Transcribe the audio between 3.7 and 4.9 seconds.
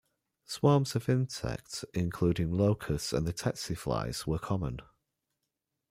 flies, were common.